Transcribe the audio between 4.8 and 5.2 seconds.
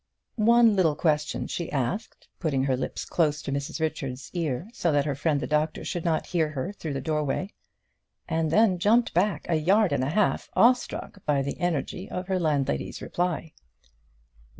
that her